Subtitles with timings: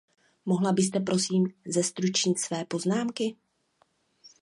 [0.45, 3.35] Mohla byste prosím zestručnit své poznámky?